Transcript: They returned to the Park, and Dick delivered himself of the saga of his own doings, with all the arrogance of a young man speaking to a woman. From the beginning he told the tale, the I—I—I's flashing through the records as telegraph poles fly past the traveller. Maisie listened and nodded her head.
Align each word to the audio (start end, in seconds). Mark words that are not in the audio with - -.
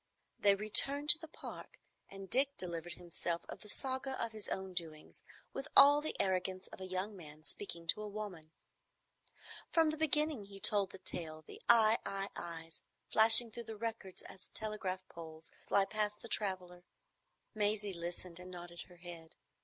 They 0.39 0.55
returned 0.55 1.09
to 1.09 1.19
the 1.19 1.27
Park, 1.27 1.79
and 2.09 2.27
Dick 2.27 2.57
delivered 2.57 2.93
himself 2.93 3.45
of 3.47 3.59
the 3.59 3.69
saga 3.69 4.19
of 4.19 4.31
his 4.31 4.47
own 4.47 4.73
doings, 4.73 5.21
with 5.53 5.67
all 5.77 6.01
the 6.01 6.19
arrogance 6.19 6.65
of 6.69 6.81
a 6.81 6.87
young 6.87 7.15
man 7.15 7.43
speaking 7.43 7.85
to 7.89 8.01
a 8.01 8.07
woman. 8.09 8.49
From 9.71 9.91
the 9.91 9.97
beginning 9.97 10.45
he 10.45 10.59
told 10.59 10.89
the 10.89 10.97
tale, 10.97 11.43
the 11.43 11.61
I—I—I's 11.69 12.81
flashing 13.11 13.51
through 13.51 13.65
the 13.65 13.77
records 13.77 14.23
as 14.23 14.49
telegraph 14.55 15.07
poles 15.07 15.51
fly 15.67 15.85
past 15.85 16.23
the 16.23 16.27
traveller. 16.27 16.83
Maisie 17.53 17.93
listened 17.93 18.39
and 18.39 18.49
nodded 18.49 18.81
her 18.87 18.97
head. 18.97 19.35